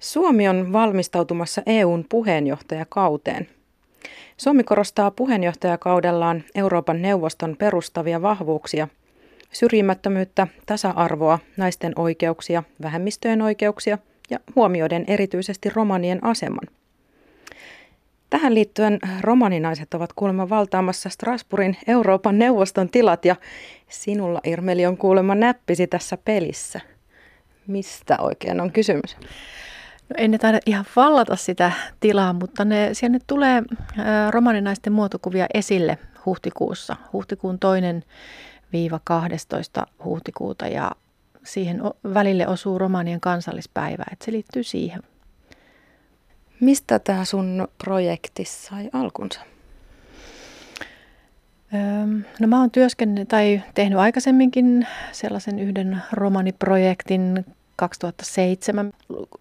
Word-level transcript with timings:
Suomi 0.00 0.48
on 0.48 0.72
valmistautumassa 0.72 1.62
EUn 1.66 2.04
puheenjohtajakauteen. 2.08 3.48
Suomi 4.36 4.64
korostaa 4.64 5.10
puheenjohtajakaudellaan 5.10 6.44
Euroopan 6.54 7.02
neuvoston 7.02 7.56
perustavia 7.58 8.22
vahvuuksia, 8.22 8.88
syrjimättömyyttä, 9.52 10.46
tasa-arvoa, 10.66 11.38
naisten 11.56 11.92
oikeuksia, 11.96 12.62
vähemmistöjen 12.82 13.42
oikeuksia 13.42 13.98
ja 14.30 14.38
huomioiden 14.56 15.04
erityisesti 15.06 15.70
romanien 15.70 16.24
aseman. 16.24 16.68
Tähän 18.30 18.54
liittyen 18.54 18.98
romaninaiset 19.20 19.94
ovat 19.94 20.12
kuulemma 20.12 20.48
valtaamassa 20.48 21.08
Strasbourgin 21.08 21.76
Euroopan 21.86 22.38
neuvoston 22.38 22.88
tilat 22.88 23.24
ja 23.24 23.36
sinulla 23.88 24.40
Irmeli 24.44 24.86
on 24.86 24.96
kuulemma 24.96 25.34
näppisi 25.34 25.86
tässä 25.86 26.18
pelissä. 26.24 26.80
Mistä 27.66 28.16
oikein 28.20 28.60
on 28.60 28.72
kysymys? 28.72 29.16
No 30.08 30.14
ei 30.18 30.28
ne 30.28 30.38
taida 30.38 30.58
ihan 30.66 30.84
vallata 30.96 31.36
sitä 31.36 31.72
tilaa, 32.00 32.32
mutta 32.32 32.64
ne, 32.64 32.90
siellä 32.92 33.12
nyt 33.12 33.24
tulee 33.26 33.62
romaninaisten 34.30 34.92
muotokuvia 34.92 35.46
esille 35.54 35.98
huhtikuussa. 36.26 36.96
Huhtikuun 37.12 37.58
toinen 37.58 38.04
viiva 38.72 39.00
12. 39.04 39.86
huhtikuuta 40.04 40.66
ja 40.66 40.90
siihen 41.44 41.80
välille 42.14 42.48
osuu 42.48 42.78
romanien 42.78 43.20
kansallispäivä, 43.20 44.04
että 44.12 44.24
se 44.24 44.32
liittyy 44.32 44.62
siihen. 44.62 45.02
Mistä 46.60 46.98
tämä 46.98 47.24
sun 47.24 47.68
projekti 47.84 48.44
sai 48.44 48.90
alkunsa? 48.92 49.40
no 52.40 52.46
mä 52.46 52.60
oon 52.60 52.70
työskennellyt 52.70 53.28
tai 53.28 53.62
tehnyt 53.74 53.98
aikaisemminkin 53.98 54.86
sellaisen 55.12 55.58
yhden 55.58 56.02
romaniprojektin 56.12 57.44
2007. 57.78 58.92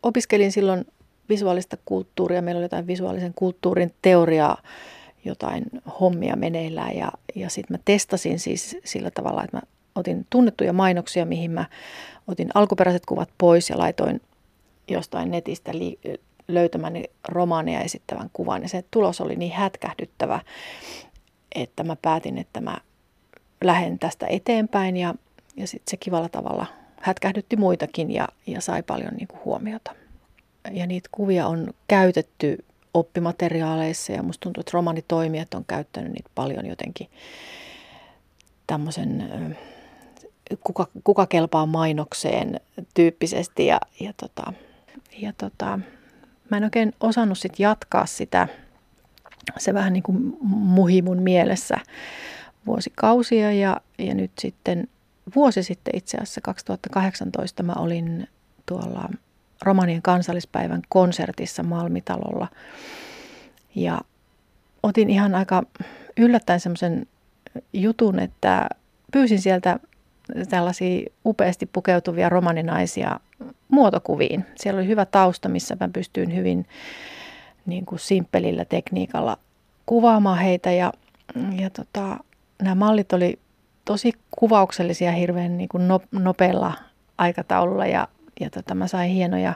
Opiskelin 0.03 0.51
silloin 0.51 0.85
visuaalista 1.29 1.77
kulttuuria. 1.85 2.41
Meillä 2.41 2.59
oli 2.59 2.65
jotain 2.65 2.87
visuaalisen 2.87 3.33
kulttuurin 3.33 3.93
teoriaa, 4.01 4.57
jotain 5.25 5.63
hommia 5.99 6.35
meneillään 6.35 6.95
ja, 6.95 7.11
ja 7.35 7.49
sitten 7.49 7.77
mä 7.77 7.83
testasin 7.85 8.39
siis 8.39 8.77
sillä 8.85 9.11
tavalla, 9.11 9.44
että 9.44 9.57
mä 9.57 9.61
otin 9.95 10.25
tunnettuja 10.29 10.73
mainoksia, 10.73 11.25
mihin 11.25 11.52
mä 11.52 11.66
otin 12.27 12.49
alkuperäiset 12.53 13.05
kuvat 13.05 13.29
pois 13.38 13.69
ja 13.69 13.77
laitoin 13.77 14.21
jostain 14.88 15.31
netistä 15.31 15.72
li- 15.73 15.99
löytämäni 16.47 17.03
romaaneja 17.27 17.81
esittävän 17.81 18.29
kuvan. 18.33 18.61
Ja 18.61 18.69
se 18.69 18.83
tulos 18.91 19.22
oli 19.22 19.35
niin 19.35 19.51
hätkähdyttävä, 19.51 20.39
että 21.55 21.83
mä 21.83 21.95
päätin, 22.01 22.38
että 22.38 22.61
mä 22.61 22.77
lähden 23.63 23.99
tästä 23.99 24.27
eteenpäin 24.29 24.97
ja, 24.97 25.16
ja 25.55 25.67
sitten 25.67 25.91
se 25.91 25.97
kivalla 25.97 26.29
tavalla 26.29 26.66
hätkähdytti 27.02 27.56
muitakin 27.56 28.12
ja, 28.12 28.28
ja 28.48 28.62
sai 28.62 28.84
paljon 28.84 29.14
niin 29.14 29.28
kuin 29.28 29.42
huomiota. 29.45 29.92
Ja 30.72 30.88
niitä 30.88 31.09
kuvia 31.12 31.48
on 31.48 31.73
käytetty 31.88 32.66
oppimateriaaleissa 32.94 34.12
ja 34.12 34.23
musta 34.23 34.44
tuntuu, 34.44 34.62
että 34.62 34.72
romanitoimijat 34.73 35.53
on 35.53 35.66
käyttänyt 35.66 36.12
niitä 36.12 36.30
paljon 36.36 36.66
jotenkin 36.66 37.09
tämmöisen 38.68 39.30
kuka, 40.64 40.88
kuka 41.03 41.25
kelpaa 41.25 41.66
mainokseen 41.66 42.59
tyyppisesti 42.94 43.66
ja, 43.66 43.80
ja, 44.00 44.14
tota, 44.18 44.53
ja 45.18 45.34
tota, 45.38 45.80
mä 46.50 46.58
en 46.58 46.64
oikein 46.64 46.94
osannut 47.00 47.38
sit 47.38 47.59
jatkaa 47.59 48.06
sitä, 48.06 48.48
se 49.58 49.73
vähän 49.73 49.94
niin 49.94 50.03
kuin 50.03 50.38
muhi 50.50 51.02
mun 51.02 51.22
mielessä 51.22 51.78
vuosikausia 52.66 53.52
ja, 53.52 53.81
ja 53.98 54.14
nyt 54.14 54.31
sitten 54.40 54.88
vuosi 55.36 55.64
sitten 55.64 55.97
itse 55.97 56.17
asiassa 56.17 56.42
2018 56.42 57.64
mä 57.64 57.73
olin 57.73 58.28
tuolla 58.66 59.09
Romanien 59.61 60.02
kansallispäivän 60.02 60.81
konsertissa 60.89 61.64
Malmitalolla 61.64 62.47
ja 63.75 64.02
otin 64.84 65.09
ihan 65.09 65.36
aika 65.36 65.64
yllättäen 66.17 66.59
semmoisen 66.59 67.08
jutun, 67.73 68.19
että 68.19 68.69
pyysin 69.12 69.41
sieltä 69.41 69.79
tällaisia 70.50 71.06
upeasti 71.25 71.66
pukeutuvia 71.66 72.30
romaninaisia 72.30 73.19
muotokuviin. 73.68 74.46
Siellä 74.56 74.80
oli 74.80 74.88
hyvä 74.88 75.06
tausta, 75.06 75.50
missä 75.50 75.78
mä 75.80 75.90
pystyin 75.94 76.35
hyvin 76.35 76.66
niin 77.66 77.85
kuin 77.85 78.00
simppelillä 78.00 78.66
tekniikalla 78.66 79.38
kuvaamaan 79.85 80.38
heitä 80.38 80.72
ja, 80.72 80.94
ja 81.62 81.69
tota, 81.69 82.18
nämä 82.62 82.75
mallit 82.75 83.13
oli 83.13 83.40
tosi 83.88 84.14
kuvauksellisia 84.31 85.12
hirveän 85.12 85.58
niin 85.58 85.70
kuin 85.70 85.84
nopealla 86.12 86.74
aikataululla 87.18 87.86
ja, 87.86 88.08
ja 88.40 88.50
tota, 88.50 88.75
mä 88.75 88.88
sain 88.88 89.12
hienoja 89.12 89.53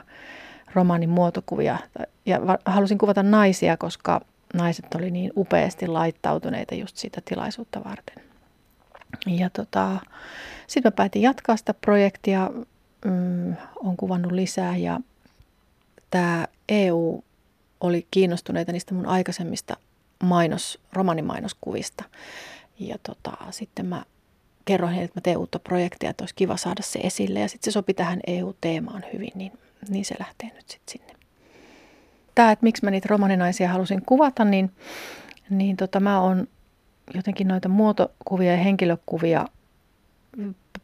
romanin 0.74 1.10
muotokuvia 1.10 1.78
ja 2.26 2.40
halusin 2.64 2.98
kuvata 2.98 3.22
naisia, 3.22 3.76
koska 3.76 4.20
naiset 4.54 4.94
oli 4.94 5.10
niin 5.10 5.32
upeasti 5.36 5.86
laittautuneita 5.86 6.74
just 6.74 6.96
sitä 6.96 7.20
tilaisuutta 7.24 7.84
varten. 7.84 8.24
Ja 9.26 9.50
tota, 9.50 9.98
sitten 10.66 10.90
mä 10.92 10.96
päätin 10.96 11.22
jatkaa 11.22 11.56
sitä 11.56 11.74
projektia, 11.74 12.50
mm, 13.04 13.56
on 13.84 13.96
kuvannut 13.96 14.32
lisää 14.32 14.76
ja 14.76 15.00
tämä 16.10 16.46
EU 16.68 17.24
oli 17.80 18.06
kiinnostuneita 18.10 18.72
niistä 18.72 18.94
mun 18.94 19.06
aikaisemmista 19.06 19.76
mainos, 20.22 20.78
romanimainoskuvista. 20.92 22.04
Ja 22.78 22.96
tota, 23.02 23.32
sitten 23.50 23.86
mä 23.86 24.04
kerroin 24.64 24.92
heille, 24.92 25.04
että 25.04 25.20
mä 25.20 25.22
teen 25.22 25.38
uutta 25.38 25.58
projektia, 25.58 26.10
että 26.10 26.22
olisi 26.22 26.34
kiva 26.34 26.56
saada 26.56 26.82
se 26.82 26.98
esille. 26.98 27.40
Ja 27.40 27.48
sitten 27.48 27.72
se 27.72 27.74
sopi 27.74 27.94
tähän 27.94 28.20
EU-teemaan 28.26 29.04
hyvin, 29.12 29.32
niin, 29.34 29.52
niin 29.88 30.04
se 30.04 30.14
lähtee 30.18 30.50
nyt 30.54 30.68
sitten 30.68 30.92
sinne. 30.92 31.12
Tämä, 32.34 32.52
että 32.52 32.62
miksi 32.62 32.84
mä 32.84 32.90
niitä 32.90 33.08
romaninaisia 33.10 33.68
halusin 33.68 34.02
kuvata, 34.06 34.44
niin, 34.44 34.70
niin 35.50 35.76
tota, 35.76 36.00
mä 36.00 36.20
oon 36.20 36.48
jotenkin 37.14 37.48
noita 37.48 37.68
muotokuvia 37.68 38.52
ja 38.52 38.58
henkilökuvia 38.58 39.46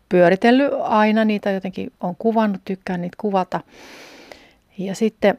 pyöritellyt 0.09 0.73
aina, 0.83 1.25
niitä 1.25 1.51
jotenkin 1.51 1.93
on 2.01 2.17
kuvannut, 2.17 2.61
tykkään 2.65 3.01
niitä 3.01 3.17
kuvata. 3.21 3.61
Ja 4.79 4.95
sitten 4.95 5.39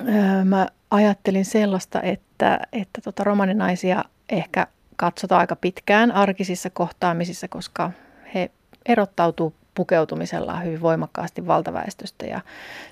öö, 0.00 0.44
mä 0.44 0.68
ajattelin 0.90 1.44
sellaista, 1.44 2.02
että, 2.02 2.60
että 2.72 3.00
tota 3.00 3.24
romaninaisia 3.24 4.04
ehkä 4.28 4.66
katsotaan 4.96 5.40
aika 5.40 5.56
pitkään 5.56 6.12
arkisissa 6.12 6.70
kohtaamisissa, 6.70 7.48
koska 7.48 7.90
he 8.34 8.50
erottautuu 8.86 9.54
pukeutumisellaan 9.74 10.64
hyvin 10.64 10.80
voimakkaasti 10.80 11.46
valtaväestöstä 11.46 12.26
ja 12.26 12.40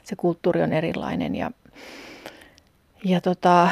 se 0.05 0.17
kulttuuri 0.17 0.63
on 0.63 0.73
erilainen. 0.73 1.35
Ja, 1.35 1.51
ja 3.05 3.21
tota, 3.21 3.69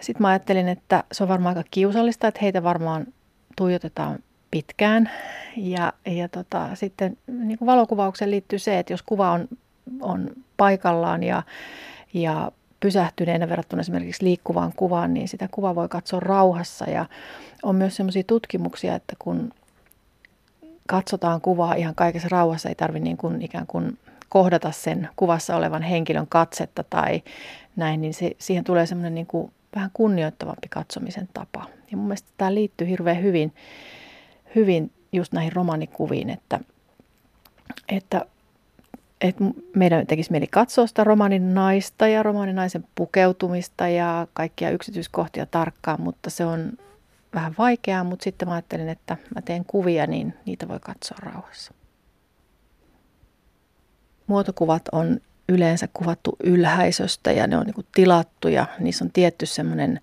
sitten 0.00 0.22
mä 0.22 0.28
ajattelin, 0.28 0.68
että 0.68 1.04
se 1.12 1.22
on 1.22 1.28
varmaan 1.28 1.56
aika 1.56 1.68
kiusallista, 1.70 2.28
että 2.28 2.40
heitä 2.42 2.62
varmaan 2.62 3.06
tuijotetaan 3.56 4.18
pitkään. 4.50 5.10
Ja, 5.56 5.92
ja 6.06 6.28
tota, 6.28 6.74
sitten 6.74 7.16
niin 7.26 7.58
valokuvaukseen 7.66 8.30
liittyy 8.30 8.58
se, 8.58 8.78
että 8.78 8.92
jos 8.92 9.02
kuva 9.02 9.30
on, 9.30 9.48
on 10.00 10.30
paikallaan 10.56 11.22
ja, 11.22 11.42
ja 12.14 12.52
pysähtyneenä 12.80 13.48
verrattuna 13.48 13.80
esimerkiksi 13.80 14.24
liikkuvaan 14.24 14.72
kuvaan, 14.76 15.14
niin 15.14 15.28
sitä 15.28 15.48
kuvaa 15.50 15.74
voi 15.74 15.88
katsoa 15.88 16.20
rauhassa. 16.20 16.90
Ja 16.90 17.06
on 17.62 17.76
myös 17.76 17.96
sellaisia 17.96 18.22
tutkimuksia, 18.26 18.94
että 18.94 19.16
kun 19.18 19.52
katsotaan 20.88 21.40
kuvaa 21.40 21.74
ihan 21.74 21.94
kaikessa 21.94 22.28
rauhassa, 22.30 22.68
ei 22.68 22.74
tarvitse 22.74 23.04
niin 23.04 23.16
kuin 23.16 23.42
ikään 23.42 23.66
kuin 23.66 23.98
kohdata 24.28 24.72
sen 24.72 25.08
kuvassa 25.16 25.56
olevan 25.56 25.82
henkilön 25.82 26.26
katsetta 26.26 26.84
tai 26.90 27.22
näin, 27.76 28.00
niin 28.00 28.14
se, 28.14 28.30
siihen 28.38 28.64
tulee 28.64 28.86
semmoinen 28.86 29.14
niin 29.14 29.26
kuin 29.26 29.52
vähän 29.74 29.90
kunnioittavampi 29.92 30.68
katsomisen 30.68 31.28
tapa. 31.34 31.66
Ja 31.90 31.96
mun 31.96 32.06
mielestä 32.06 32.28
tämä 32.36 32.54
liittyy 32.54 32.88
hirveän 32.88 33.22
hyvin, 33.22 33.54
hyvin 34.54 34.92
just 35.12 35.32
näihin 35.32 35.52
romanikuviin, 35.52 36.30
että, 36.30 36.60
että, 37.88 38.26
että 39.20 39.44
meidän 39.76 40.06
tekisi 40.06 40.30
mieli 40.30 40.46
katsoa 40.46 40.86
sitä 40.86 41.04
romanin 41.04 41.54
naista 41.54 42.08
ja 42.08 42.22
romanin 42.22 42.56
naisen 42.56 42.84
pukeutumista 42.94 43.88
ja 43.88 44.26
kaikkia 44.32 44.70
yksityiskohtia 44.70 45.46
tarkkaan, 45.46 46.00
mutta 46.00 46.30
se 46.30 46.44
on 46.44 46.72
vähän 47.34 47.54
vaikeaa, 47.58 48.04
mutta 48.04 48.24
sitten 48.24 48.48
mä 48.48 48.54
ajattelin, 48.54 48.88
että 48.88 49.16
mä 49.34 49.42
teen 49.42 49.64
kuvia, 49.64 50.06
niin 50.06 50.34
niitä 50.46 50.68
voi 50.68 50.80
katsoa 50.80 51.18
rauhassa. 51.22 51.74
Muotokuvat 54.26 54.82
on 54.92 55.20
yleensä 55.48 55.88
kuvattu 55.92 56.36
ylhäisöstä 56.44 57.32
ja 57.32 57.46
ne 57.46 57.56
on 57.56 57.66
niin 57.66 57.86
tilattuja. 57.94 58.66
Niissä 58.78 59.04
on 59.04 59.10
tietty 59.12 59.46
semmoinen 59.46 60.00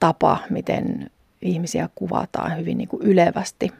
tapa, 0.00 0.38
miten 0.50 1.10
ihmisiä 1.42 1.88
kuvataan 1.94 2.58
hyvin 2.58 2.78
niin 2.78 2.88
kuin 2.88 3.02
ylevästi. 3.02 3.72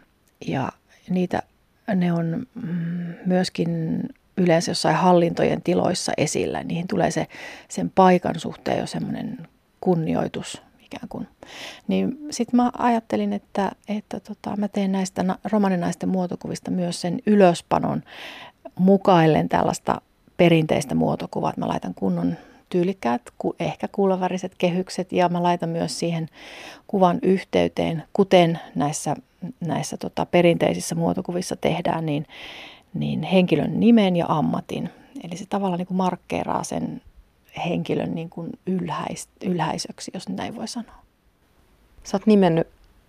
Ja 0.46 0.72
niitä 1.10 1.42
ne 1.94 2.12
on 2.12 2.46
mm, 2.54 3.14
myöskin 3.26 4.02
yleensä 4.40 4.70
jossain 4.70 4.96
hallintojen 4.96 5.62
tiloissa 5.62 6.12
esillä. 6.16 6.62
Niihin 6.62 6.88
tulee 6.88 7.10
se 7.10 7.26
sen 7.68 7.90
paikan 7.94 8.40
suhteen 8.40 8.78
jo 8.78 8.86
semmoinen 8.86 9.48
kunnioitus 9.80 10.62
ikään 10.80 11.08
kuin. 11.08 11.28
Niin 11.88 12.18
sitten 12.30 12.56
mä 12.56 12.70
ajattelin, 12.78 13.32
että, 13.32 13.72
että 13.88 14.20
tota, 14.20 14.56
mä 14.56 14.68
teen 14.68 14.92
näistä 14.92 15.24
romaninaisten 15.52 16.08
muotokuvista 16.08 16.70
myös 16.70 17.00
sen 17.00 17.18
ylöspanon 17.26 18.02
mukaillen 18.78 19.48
tällaista 19.48 20.00
perinteistä 20.36 20.94
muotokuvat. 20.94 21.56
Mä 21.56 21.68
laitan 21.68 21.94
kunnon 21.94 22.36
tyylikkäät, 22.68 23.22
ehkä 23.60 23.88
kuulaväriset 23.92 24.52
kehykset 24.58 25.12
ja 25.12 25.28
mä 25.28 25.42
laitan 25.42 25.68
myös 25.68 25.98
siihen 25.98 26.28
kuvan 26.86 27.18
yhteyteen, 27.22 28.02
kuten 28.12 28.58
näissä, 28.74 29.16
näissä 29.60 29.96
tota, 29.96 30.26
perinteisissä 30.26 30.94
muotokuvissa 30.94 31.56
tehdään, 31.56 32.06
niin, 32.06 32.26
niin 32.94 33.22
henkilön 33.22 33.80
nimen 33.80 34.16
ja 34.16 34.26
ammatin. 34.28 34.90
Eli 35.24 35.36
se 35.36 35.46
tavallaan 35.46 35.78
niin 35.78 35.86
kuin 35.86 35.96
markkeeraa 35.96 36.64
sen 36.64 37.02
henkilön 37.64 38.14
niin 38.14 38.30
kuin 38.30 38.50
ylhäis, 38.66 39.28
ylhäisöksi, 39.44 40.10
jos 40.14 40.28
näin 40.28 40.56
voi 40.56 40.68
sanoa. 40.68 41.02
Sä 42.04 42.16
oot 42.16 42.26
nimennyt 42.26 42.68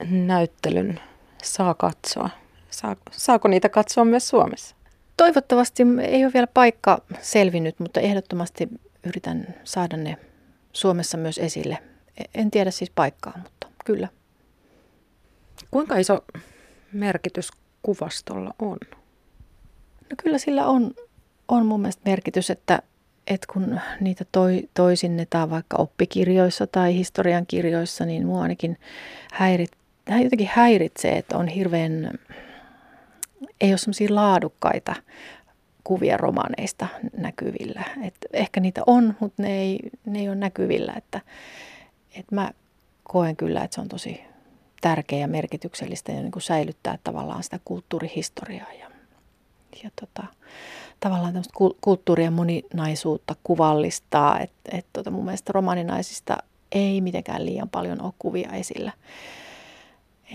näyttelyn 0.10 1.00
Saa 1.44 1.74
katsoa. 1.74 2.30
Saa, 2.69 2.95
saako 3.12 3.48
niitä 3.48 3.69
katsoa 3.69 4.06
myös 4.06 4.28
Suomessa? 4.28 4.75
Toivottavasti 5.18 5.83
ei 6.01 6.25
ole 6.25 6.33
vielä 6.33 6.48
paikka 6.48 7.01
selvinnyt, 7.22 7.80
mutta 7.80 8.00
ehdottomasti 8.00 8.69
yritän 9.04 9.56
saada 9.63 9.98
ne 9.98 10.18
Suomessa 10.74 11.18
myös 11.18 11.38
esille. 11.38 11.78
E, 12.18 12.24
en 12.33 12.51
tiedä 12.51 12.72
siis 12.72 12.89
paikkaa, 12.89 13.33
mutta 13.44 13.68
kyllä. 13.86 14.07
Kuinka 15.72 15.98
iso 15.98 16.25
merkitys 16.94 17.51
kuvastolla 17.81 18.54
on? 18.60 18.78
No 20.11 20.15
kyllä 20.23 20.37
sillä 20.37 20.65
on, 20.65 20.91
on 21.47 21.65
mun 21.65 21.81
mielestä 21.81 22.09
merkitys, 22.09 22.49
että, 22.49 22.81
että 23.27 23.47
kun 23.53 23.79
niitä 23.99 24.25
toi, 24.31 24.69
toisinnetaan 24.73 25.49
vaikka 25.49 25.77
oppikirjoissa 25.77 26.67
tai 26.67 26.95
historian 26.95 27.45
kirjoissa, 27.45 28.05
niin 28.05 28.25
mua 28.25 28.41
ainakin 28.41 28.77
häirit, 29.33 29.71
jotenkin 30.23 30.49
häiritsee, 30.53 31.17
että 31.17 31.37
on 31.37 31.47
hirveän, 31.47 32.11
ei 33.61 33.71
ole 33.71 33.77
semmoisia 33.77 34.15
laadukkaita 34.15 34.95
kuvia 35.83 36.17
romaneista 36.17 36.87
näkyvillä. 37.17 37.83
Et 38.03 38.15
ehkä 38.33 38.59
niitä 38.59 38.81
on, 38.87 39.15
mutta 39.19 39.43
ne 39.43 39.61
ei, 39.61 39.79
ne 40.05 40.19
ei 40.19 40.27
ole 40.27 40.35
näkyvillä. 40.35 40.93
Että, 40.97 41.21
et 42.15 42.31
mä 42.31 42.51
koen 43.03 43.35
kyllä, 43.35 43.63
että 43.63 43.75
se 43.75 43.81
on 43.81 43.89
tosi 43.89 44.23
tärkeä 44.81 45.19
ja 45.19 45.27
merkityksellistä 45.27 46.11
ja 46.11 46.21
niin 46.21 46.31
kuin 46.31 46.43
säilyttää 46.43 46.97
tavallaan 47.03 47.43
sitä 47.43 47.59
kulttuurihistoriaa 47.65 48.73
ja, 48.79 48.90
ja 49.83 49.89
tota, 50.01 50.23
tavallaan 51.00 51.33
tämmöistä 51.33 51.53
kulttuurien 51.81 52.33
moninaisuutta 52.33 53.35
kuvallistaa. 53.44 54.39
Että 54.39 54.77
et 54.77 54.85
tota 54.94 55.12
mun 55.12 55.25
mielestä 55.25 55.53
romaninaisista 55.53 56.38
ei 56.71 57.01
mitenkään 57.01 57.45
liian 57.45 57.69
paljon 57.69 58.01
ole 58.01 58.13
kuvia 58.19 58.51
esillä. 58.51 58.91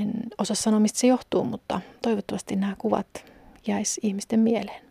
En 0.01 0.13
osaa 0.39 0.57
sanoa, 0.57 0.81
mistä 0.81 0.99
se 0.99 1.07
johtuu, 1.07 1.45
mutta 1.45 1.81
toivottavasti 2.03 2.57
nämä 2.57 2.77
kuvat 2.79 3.25
jäisi 3.67 4.01
ihmisten 4.05 4.41
mieleen. 4.41 4.87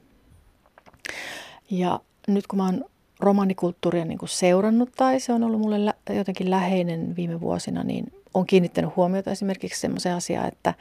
Ja 1.69 1.99
nyt 2.27 2.47
kun 2.47 2.57
mä 2.57 2.65
oon 2.65 2.85
romanikulttuuria 3.19 4.05
niin 4.05 4.17
kuin 4.17 4.29
seurannut 4.29 4.91
tai 4.91 5.19
se 5.19 5.33
on 5.33 5.43
ollut 5.43 5.61
mulle 5.61 5.85
lä- 5.85 5.93
jotenkin 6.09 6.49
läheinen 6.49 7.15
viime 7.15 7.41
vuosina, 7.41 7.83
niin 7.83 8.13
on 8.33 8.45
kiinnittänyt 8.45 8.95
huomiota 8.95 9.31
esimerkiksi 9.31 9.79
semmoisen 9.79 10.13
asiaan, 10.13 10.47
että 10.47 10.73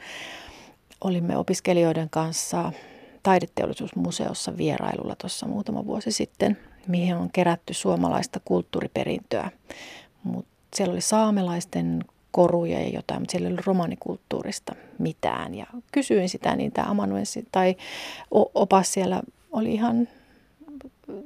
olimme 1.01 1.37
opiskelijoiden 1.37 2.09
kanssa 2.09 2.71
taideteollisuusmuseossa 3.25 4.57
vierailulla 4.57 5.15
tuossa 5.15 5.47
muutama 5.47 5.85
vuosi 5.85 6.11
sitten, 6.11 6.57
mihin 6.87 7.15
on 7.15 7.29
kerätty 7.33 7.73
suomalaista 7.73 8.39
kulttuuriperintöä. 8.45 9.51
Mutta 10.23 10.51
siellä 10.75 10.91
oli 10.91 11.01
saamelaisten 11.01 12.03
koruja 12.31 12.79
ja 12.79 12.89
jotain, 12.89 13.21
mutta 13.21 13.31
siellä 13.31 13.47
ei 13.47 13.51
ollut 13.51 13.65
romanikulttuurista 13.65 14.75
mitään. 14.99 15.55
Ja 15.55 15.65
kysyin 15.91 16.29
sitä, 16.29 16.55
niin 16.55 16.71
tämä 16.71 16.87
amanuenssi 16.87 17.47
tai 17.51 17.75
opas 18.31 18.93
siellä 18.93 19.21
oli 19.51 19.73
ihan 19.73 20.07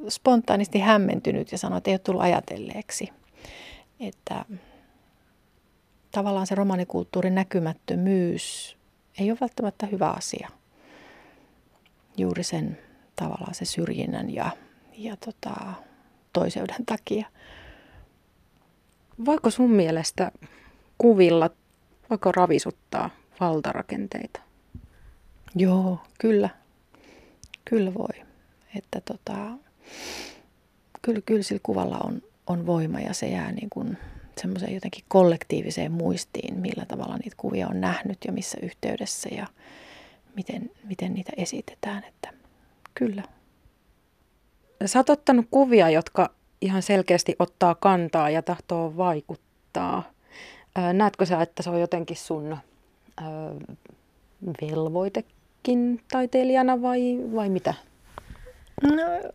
spontaanisti 0.10 0.80
hämmentynyt 0.80 1.52
ja 1.52 1.58
sanoi, 1.58 1.78
että 1.78 1.90
ei 1.90 1.94
ole 1.94 2.00
tullut 2.00 2.22
ajatelleeksi. 2.22 3.10
Että 4.00 4.46
tavallaan 6.12 6.48
se 6.48 6.56
romanikulttuurin 6.56 7.36
näkymättömyys 7.36 8.78
ei 9.20 9.32
ole 9.32 9.38
välttämättä 9.42 9.86
hyvä 9.86 10.10
asia. 10.10 10.50
Juuri 12.18 12.44
sen 12.44 12.78
tavallaan 13.16 13.56
se 13.56 13.66
syrjinnän 13.66 14.34
ja, 14.34 14.52
ja 14.98 15.18
tota, 15.18 15.74
toiseuden 16.34 16.86
takia. 16.86 17.28
Voiko 19.26 19.50
sun 19.50 19.72
mielestä 19.72 20.32
kuvilla, 20.98 21.50
voiko 22.10 22.32
ravisuttaa 22.32 23.10
valtarakenteita? 23.40 24.40
Joo, 25.56 26.00
kyllä. 26.20 26.50
Kyllä 27.66 27.94
voi. 27.94 28.26
Että 28.76 29.02
tota, 29.02 29.52
kyllä, 31.02 31.22
kyllä 31.26 31.44
sillä 31.44 31.62
kuvalla 31.64 32.00
on, 32.04 32.22
on 32.48 32.66
voima 32.66 33.00
ja 33.00 33.14
se 33.14 33.28
jää 33.28 33.52
niin 33.52 33.70
kuin 33.70 33.98
semmoiseen 34.42 34.74
jotenkin 34.74 35.04
kollektiiviseen 35.08 35.92
muistiin, 35.92 36.60
millä 36.60 36.86
tavalla 36.86 37.18
niitä 37.18 37.36
kuvia 37.38 37.68
on 37.68 37.82
nähnyt 37.82 38.18
ja 38.28 38.32
missä 38.32 38.58
yhteydessä 38.62 39.30
ja 39.32 39.48
miten, 40.36 40.72
miten 40.84 41.14
niitä 41.14 41.32
esitetään. 41.38 42.04
Että 42.04 42.34
kyllä. 42.94 43.24
Sä 44.86 45.00
oot 45.00 45.10
ottanut 45.10 45.46
kuvia, 45.52 45.90
jotka 45.90 46.30
ihan 46.62 46.82
selkeästi 46.82 47.36
ottaa 47.40 47.76
kantaa 47.76 48.30
ja 48.30 48.42
tahtoo 48.42 48.98
vaikuttaa. 48.98 50.04
Näetkö 50.94 51.26
sä, 51.26 51.42
että 51.42 51.64
se 51.64 51.70
on 51.70 51.82
jotenkin 51.82 52.18
sun 52.18 52.58
velvoitekin 54.62 56.02
taiteilijana 56.12 56.82
vai, 56.82 57.20
vai 57.36 57.50
mitä? 57.50 57.74
No 58.84 59.32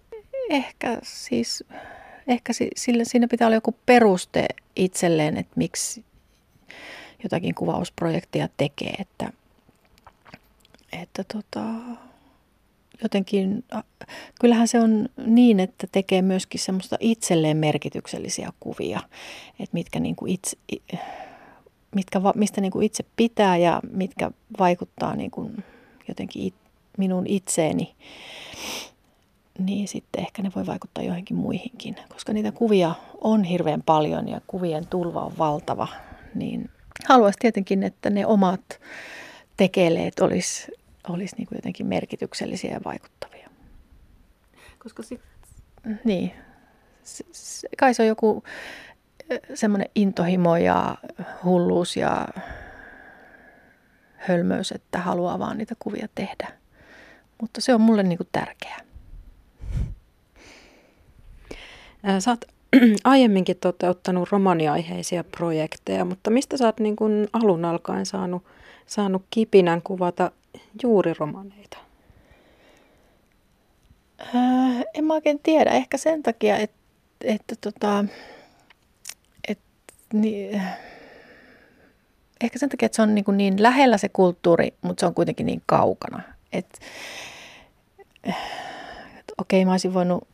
ehkä 0.51 0.99
siis, 1.03 1.65
ehkä 2.27 2.53
sillä, 2.77 3.05
siinä 3.05 3.29
pitää 3.29 3.47
olla 3.49 3.57
joku 3.57 3.75
peruste 3.87 4.47
itselleen, 4.77 5.37
että 5.37 5.53
miksi 5.57 6.05
jotakin 7.23 7.55
kuvausprojektia 7.55 8.49
tekee, 8.57 8.95
että, 8.99 9.33
että 11.03 11.25
tota, 11.33 11.61
jotenkin, 13.03 13.65
kyllähän 14.41 14.69
se 14.69 14.81
on 14.81 15.09
niin, 15.27 15.61
että 15.61 15.87
tekee 15.93 16.23
myöskin 16.23 16.61
semmoista 16.61 16.97
itselleen 17.01 17.57
merkityksellisiä 17.57 18.53
kuvia, 18.61 19.01
että 19.61 19.75
mitkä 19.75 20.01
niin 20.01 20.17
kuin 20.17 20.33
itse, 20.33 20.57
mitkä, 21.95 22.21
mistä 22.35 22.61
niin 22.61 22.73
kuin 22.73 22.87
itse 22.87 23.05
pitää 23.17 23.57
ja 23.57 23.81
mitkä 23.91 24.31
vaikuttaa 24.59 25.17
niin 25.17 25.31
kuin 25.31 25.65
jotenkin 26.09 26.43
it, 26.43 26.55
minun 26.99 27.27
itseeni 27.27 27.95
niin 29.59 29.89
sitten 29.89 30.23
ehkä 30.23 30.43
ne 30.43 30.51
voi 30.57 30.67
vaikuttaa 30.67 31.05
joihinkin 31.05 31.37
muihinkin. 31.37 31.97
Koska 32.09 32.33
niitä 32.33 32.53
kuvia 32.53 32.95
on 33.21 33.45
hirveän 33.45 33.83
paljon 33.83 34.29
ja 34.29 34.41
kuvien 34.47 34.87
tulva 34.87 35.21
on 35.21 35.39
valtava, 35.39 35.89
niin 36.35 36.71
haluaisin 37.09 37.41
tietenkin, 37.41 37.83
että 37.83 38.11
ne 38.11 38.27
omat 38.27 38.81
tekeleet 39.57 40.21
olisi 40.21 40.73
olis 41.09 41.37
niin 41.37 41.47
kuin 41.47 41.57
jotenkin 41.57 41.87
merkityksellisiä 41.87 42.73
ja 42.73 42.81
vaikuttavia. 42.85 43.51
Koska 44.79 45.03
sitten, 45.03 46.01
niin, 46.05 46.33
kai 47.79 47.95
se 47.95 48.03
on 48.03 48.09
joku 48.09 48.43
semmoinen 49.55 49.89
intohimo 49.95 50.57
ja 50.57 50.97
hulluus 51.45 51.97
ja 51.97 52.29
hölmöys, 54.17 54.73
että 54.73 54.99
haluaa 54.99 55.39
vaan 55.39 55.59
niitä 55.59 55.75
kuvia 55.79 56.09
tehdä. 56.15 56.53
Mutta 57.41 57.61
se 57.61 57.75
on 57.75 57.81
mulle 57.81 58.03
niin 58.03 58.19
kuin 58.19 58.29
tärkeää. 58.33 58.81
Sä 62.19 62.31
oot 62.31 62.45
aiemminkin 63.05 63.57
toteuttanut 63.57 64.29
romaniaiheisia 64.33 65.25
projekteja, 65.25 66.05
mutta 66.05 66.31
mistä 66.31 66.57
sä 66.57 66.65
oot 66.65 66.81
niin 66.81 66.97
kuin 66.97 67.29
alun 67.33 67.65
alkaen 67.65 68.07
saanut, 68.07 68.45
saanut 68.87 69.23
kipinän 69.31 69.83
kuvata 69.83 70.31
juuri 70.83 71.15
romaneita? 71.19 71.79
Äh, 74.21 74.85
en 74.95 75.05
mä 75.05 75.15
oikein 75.15 75.41
tiedä. 75.43 75.71
Ehkä 75.71 75.97
sen 75.97 76.23
takia, 76.23 76.57
että, 76.57 76.77
että 77.21 77.55
tota, 77.61 78.05
et, 79.49 79.59
niin, 80.13 80.63
ehkä 82.41 82.59
sen 82.59 82.69
takia, 82.69 82.87
että 82.87 82.97
se 82.97 83.03
on 83.03 83.15
niin, 83.15 83.25
niin 83.37 83.63
lähellä 83.63 83.99
se 83.99 84.09
kulttuuri, 84.09 84.75
mutta 84.83 85.01
se 85.01 85.07
on 85.07 85.15
kuitenkin 85.15 85.47
niin 85.47 85.63
kaukana. 85.67 86.23
Et, 86.53 86.81
et, 88.25 88.35
okei, 89.39 89.65
mä 89.65 89.71
olisin 89.71 89.95
voinut 89.95 90.29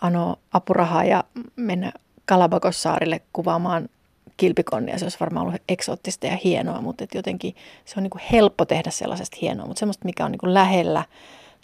anoa 0.00 0.36
apurahaa 0.52 1.04
ja 1.04 1.24
mennä 1.56 1.92
Kalabakossaarille 2.26 3.20
kuvaamaan 3.32 3.88
kilpikonnia. 4.36 4.98
Se 4.98 5.04
olisi 5.04 5.20
varmaan 5.20 5.46
ollut 5.46 5.62
eksoottista 5.68 6.26
ja 6.26 6.38
hienoa, 6.44 6.80
mutta 6.80 7.04
et 7.04 7.14
jotenkin 7.14 7.56
se 7.84 7.94
on 7.96 8.02
niin 8.02 8.10
kuin 8.10 8.22
helppo 8.32 8.64
tehdä 8.64 8.90
sellaisesta 8.90 9.36
hienoa, 9.40 9.66
mutta 9.66 9.80
semmoista, 9.80 10.04
mikä 10.04 10.24
on 10.24 10.30
niin 10.30 10.38
kuin 10.38 10.54
lähellä, 10.54 11.04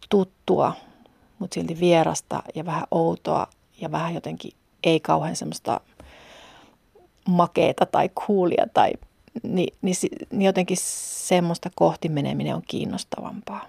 tuttua, 0.09 0.73
mutta 1.39 1.55
silti 1.55 1.81
vierasta 1.81 2.43
ja 2.55 2.67
vähän 2.67 2.85
outoa 2.91 3.47
ja 3.81 3.93
vähän 3.93 4.15
jotenkin 4.15 4.53
ei 4.85 5.01
kauhean 5.01 5.37
semmoista 5.37 5.81
makeeta 7.29 7.87
tai 7.87 8.11
kuulia 8.27 8.67
tai 8.75 8.93
niin, 9.43 9.75
niin, 9.83 9.97
niin 10.31 10.43
jotenkin 10.43 10.77
semmoista 10.81 11.71
kohti 11.75 12.09
meneminen 12.09 12.55
on 12.55 12.63
kiinnostavampaa. 12.69 13.67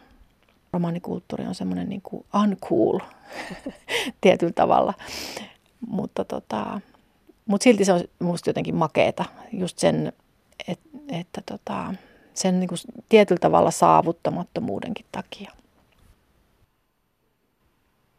romanikulttuuri 0.73 1.45
on 1.45 1.55
semmoinen 1.55 1.89
niin 1.89 2.01
uncool 2.43 2.99
tietyllä 4.21 4.53
tavalla. 4.53 4.93
Mutta 5.87 6.25
tota, 6.25 6.81
mut 7.49 7.61
silti 7.61 7.85
se 7.85 7.93
on 7.93 8.01
musta 8.19 8.49
jotenkin 8.49 8.75
makeeta, 8.75 9.25
just 9.53 9.77
sen, 9.77 10.13
et, 10.67 10.79
että 11.07 11.41
tota, 11.45 11.93
sen 12.33 12.59
niin 12.59 12.67
kuin 12.67 12.77
tietyllä 13.09 13.39
tavalla 13.39 13.71
saavuttamattomuudenkin 13.71 15.05
takia. 15.11 15.51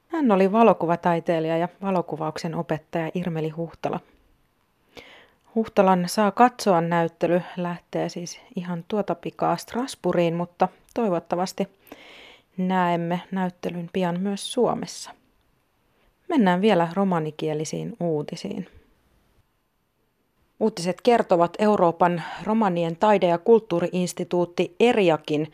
Hän 0.08 0.30
oli 0.32 0.52
valokuvataiteilija 0.52 1.56
ja 1.56 1.68
valokuvauksen 1.82 2.54
opettaja 2.54 3.10
Irmeli 3.14 3.49
Huhtala. 3.49 4.00
Huhtalan 5.54 6.04
Saa 6.08 6.30
katsoa 6.30 6.80
näyttely 6.80 7.42
lähtee 7.56 8.08
siis 8.08 8.40
ihan 8.56 8.84
tuota 8.88 9.14
pikaa 9.14 9.56
Strasbourgiin, 9.56 10.34
mutta 10.34 10.68
toivottavasti 10.94 11.68
näemme 12.56 13.20
näyttelyn 13.30 13.90
pian 13.92 14.20
myös 14.20 14.52
Suomessa. 14.52 15.10
Mennään 16.28 16.60
vielä 16.60 16.88
romanikielisiin 16.94 17.96
uutisiin. 18.00 18.79
Uutiset 20.61 21.00
kertovat 21.00 21.57
Euroopan 21.59 22.23
romanien 22.45 22.97
taide- 22.97 23.26
ja 23.26 23.38
kulttuuriinstituutti 23.38 24.75
ERIAKin 24.81 25.52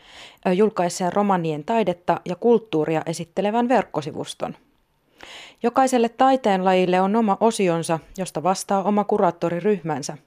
julkaisseen 0.55 1.13
romanien 1.13 1.63
taidetta 1.63 2.21
ja 2.25 2.35
kulttuuria 2.35 3.01
esittelevän 3.05 3.69
verkkosivuston. 3.69 4.55
Jokaiselle 5.63 6.09
taiteenlajille 6.09 7.01
on 7.01 7.15
oma 7.15 7.37
osionsa, 7.39 7.99
josta 8.17 8.43
vastaa 8.43 8.83
oma 8.83 9.03
kuraattoriryhmänsä. 9.03 10.17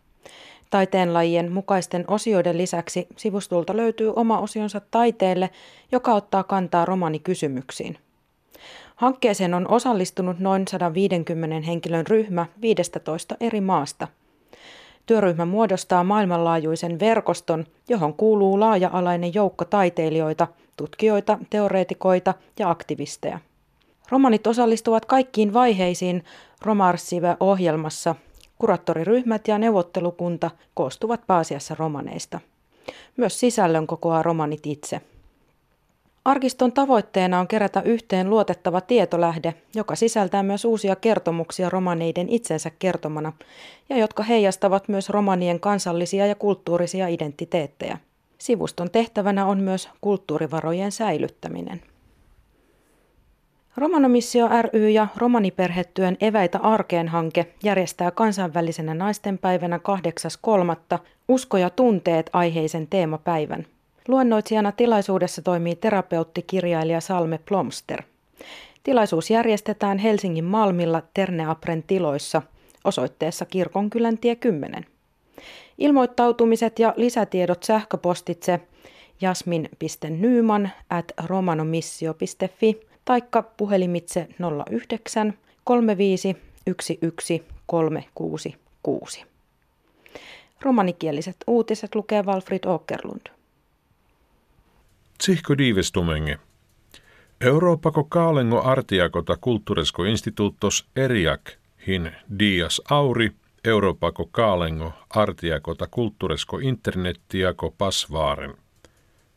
Taiteenlajien 0.71 1.53
mukaisten 1.53 2.05
osioiden 2.09 2.59
lisäksi 2.59 3.07
sivustolta 3.17 3.77
löytyy 3.77 4.13
oma 4.17 4.39
osionsa 4.39 4.81
taiteelle, 4.91 5.51
joka 5.93 6.15
ottaa 6.15 6.45
kantaa 6.45 6.85
romanikysymyksiin. 6.85 7.99
Hankkeeseen 8.97 9.55
on 9.55 9.71
osallistunut 9.71 10.39
noin 10.39 10.69
150 10.69 11.67
henkilön 11.67 12.07
ryhmä 12.07 12.47
15 12.61 13.37
eri 13.41 13.61
maasta– 13.61 14.09
Työryhmä 15.11 15.45
muodostaa 15.45 16.05
maailmanlaajuisen 16.05 17.01
verkoston, 17.01 17.65
johon 17.89 18.15
kuuluu 18.15 18.61
laaja-alainen 18.61 19.35
joukko 19.35 19.65
taiteilijoita, 19.65 20.47
tutkijoita, 20.77 21.39
teoreetikoita 21.51 22.35
ja 22.59 22.71
aktivisteja. 22.71 23.39
Romanit 24.11 24.47
osallistuvat 24.47 25.05
kaikkiin 25.05 25.53
vaiheisiin 25.55 26.25
Romarsive-ohjelmassa. 26.63 28.15
Kuraattoriryhmät 28.59 29.49
ja 29.49 29.59
neuvottelukunta 29.59 30.51
koostuvat 30.75 31.21
pääasiassa 31.27 31.77
romaneista. 31.79 32.41
Myös 33.17 33.41
sisällön 33.41 33.87
kokoaa 33.87 34.23
romanit 34.23 34.67
itse. 34.67 35.01
Arkiston 36.25 36.73
tavoitteena 36.73 37.41
on 37.41 37.49
kerätä 37.49 37.83
yhteen 37.83 38.31
luotettava 38.31 38.81
tietolähde, 38.81 39.55
joka 39.75 39.95
sisältää 39.95 40.43
myös 40.43 40.65
uusia 40.65 40.97
kertomuksia 40.97 41.71
romaneiden 41.71 42.29
itsensä 42.29 42.71
kertomana 42.79 43.33
ja 43.89 43.97
jotka 43.97 44.23
heijastavat 44.23 44.89
myös 44.89 45.09
romanien 45.09 45.61
kansallisia 45.61 46.27
ja 46.27 46.35
kulttuurisia 46.35 47.09
identiteettejä. 47.09 47.99
Sivuston 48.39 48.91
tehtävänä 48.91 49.47
on 49.47 49.61
myös 49.61 49.89
kulttuurivarojen 50.01 50.93
säilyttäminen. 50.93 51.83
Romanomissio 53.77 54.49
ry 54.63 54.91
ja 54.91 55.07
romaniperhetyön 55.17 56.17
Eväitä 56.21 56.59
arkeen 56.59 57.09
hanke 57.09 57.47
järjestää 57.65 58.11
kansainvälisenä 58.11 58.95
naistenpäivänä 58.95 59.81
8.3. 60.95 60.99
Usko 61.29 61.57
ja 61.57 61.71
tunteet 61.71 62.31
aiheisen 62.33 62.87
teemapäivän. 62.87 63.67
Luennoitsijana 64.09 64.73
tilaisuudessa 64.73 65.43
toimii 65.43 65.77
terapeutti-kirjailija 65.77 67.01
Salme 67.01 67.39
Plomster. 67.49 68.03
Tilaisuus 68.83 69.31
järjestetään 69.31 69.99
Helsingin 69.99 70.45
Malmilla 70.45 71.03
Terneapren 71.15 71.83
tiloissa 71.83 72.43
osoitteessa 72.85 73.45
Kirkonkylän 73.45 74.19
tie 74.19 74.37
10. 74.37 74.87
Ilmoittautumiset 75.79 76.79
ja 76.79 76.95
lisätiedot 76.97 77.63
sähköpostitse 77.63 78.61
jasmin.nyman 79.21 80.71
at 80.91 81.13
romanomissio.fi 81.25 82.81
taikka 83.05 83.43
puhelimitse 83.43 84.29
09 84.81 85.35
35 85.65 86.37
11 86.67 87.35
366. 87.67 89.25
Romanikieliset 90.61 91.37
uutiset 91.47 91.95
lukee 91.95 92.23
Walfrid 92.23 92.65
Åkerlund. 92.67 93.40
Tsihko 95.21 95.59
diivestumenge. 95.59 96.39
Euroopako 97.41 98.05
kaalengo 98.05 98.63
artiakota 98.63 99.37
kulttuuresko 99.41 100.05
instituuttos 100.05 100.87
eriak 100.97 101.51
hin 101.87 102.13
dias 102.39 102.83
auri, 102.91 103.31
Euroopako 103.65 104.27
kaalengo 104.27 104.93
artiakota 105.11 105.87
kulttuuresko 105.87 106.59
internettiako 106.59 107.75
pasvaaren. 107.79 108.55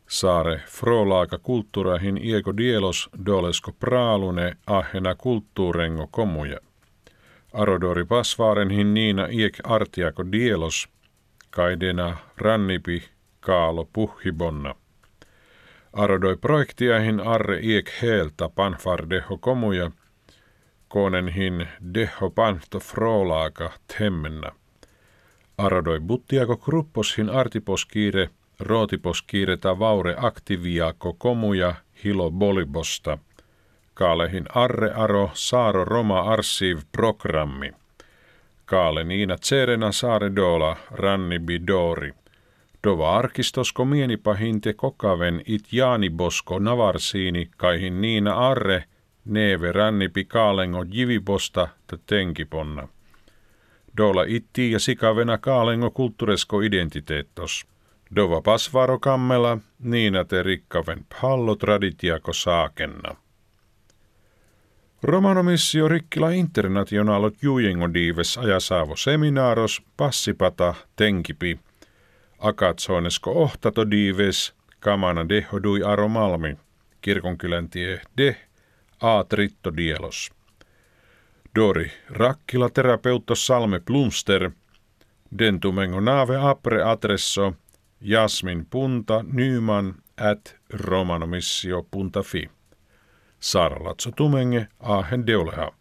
Saare 0.08 0.62
frolaaka 0.68 1.38
kulttuurahin 1.38 2.18
ieko 2.24 2.56
dielos 2.56 3.10
dolesko 3.26 3.72
praalune 3.72 4.56
ahena 4.66 5.14
kulttuurengo 5.14 6.06
komuja. 6.10 6.60
Arodori 7.52 8.04
pasvaaren 8.04 8.70
hin 8.70 8.94
niina 8.94 9.26
iek 9.30 9.58
artiako 9.64 10.32
dielos, 10.32 10.88
kaidena 11.50 12.16
rannipi 12.36 13.02
kaalo 13.40 13.88
puhibonna. 13.92 14.74
Arodoi 15.94 16.36
projektiahin 16.36 17.20
arre 17.20 17.60
iek 17.62 17.90
heeltä 18.02 18.48
panfar 18.54 19.10
deho 19.10 19.38
komuja, 19.38 19.90
hin 21.34 21.68
deho 21.94 22.30
panto 22.30 22.80
frolaaka 22.80 23.70
temmenna. 23.98 24.52
Arodoi 25.58 26.00
buttiako 26.00 26.56
krupposhin 26.56 27.30
artiposkiire, 27.30 28.30
rootiposkiire 28.60 29.56
vaure 29.78 30.14
aktiviako 30.18 31.12
komuja 31.12 31.74
hilo 32.04 32.30
bolibosta. 32.30 33.18
Kaalehin 33.94 34.44
arre 34.54 34.92
aro 34.94 35.30
saaro 35.34 35.84
roma 35.84 36.20
arsiv 36.20 36.78
programmi. 36.92 37.72
Kaale 38.64 39.04
niina 39.04 39.36
tserena 39.36 39.92
saare 39.92 40.36
dola 40.36 40.76
ranni 40.90 41.38
bidori. 41.38 42.12
Dova 42.84 43.16
arkistosko 43.16 43.84
mienipahinte 43.84 44.72
kokaven 44.72 45.42
it 45.46 45.72
jaanibosko 45.72 46.58
navarsiini 46.58 47.50
kaihin 47.56 48.00
niina 48.00 48.34
arre 48.34 48.84
neve 49.24 49.72
rannipi 49.72 50.24
kaalengo 50.24 50.84
jiviposta 50.84 51.68
ta 51.86 51.98
tenkiponna. 52.06 52.88
Dola 53.96 54.24
itti 54.26 54.70
ja 54.70 54.78
sikavena 54.78 55.38
kaalengo 55.38 55.90
kulttuuresko 55.90 56.60
identiteettos. 56.60 57.66
Dova 58.16 58.40
pasvaro 58.40 58.98
kammela, 58.98 59.58
niina 59.78 60.24
te 60.24 60.42
rikkaven 60.42 61.06
pallo 61.20 61.56
traditiako 61.56 62.32
saakenna. 62.32 63.16
Romanomissio 65.02 65.88
rikkila 65.88 66.30
internationalot 66.30 67.34
jujengo 67.42 67.94
diives 67.94 68.38
ajasaavo 68.38 68.96
seminaaros 68.96 69.82
passipata 69.96 70.74
tenkipi– 70.96 71.58
Akatsoinesko 72.38 73.32
ohtato 73.42 73.90
diives, 73.90 74.54
kamana 74.80 75.28
dehodui 75.28 75.82
aro 75.82 76.08
malmi, 76.08 76.56
kirkonkylän 77.00 77.68
tie 77.70 78.00
de, 78.16 78.36
aatritto 79.02 79.76
dielos. 79.76 80.30
Dori, 81.54 81.92
rakkila 82.10 82.70
terapeuttos 82.70 83.46
salme 83.46 83.80
plumster, 83.80 84.50
dentumengo 85.38 86.00
nave 86.00 86.36
apre 86.36 86.82
adresso, 86.82 87.52
jasmin 88.00 88.66
punta 88.66 89.24
nyman 89.32 89.94
at 90.16 90.56
romanomissio.fi. 90.70 92.50
Sara 93.40 93.84
Latso 93.84 94.10
Tumenge, 94.10 94.68
Ahen 94.80 95.26
Deuleha. 95.26 95.72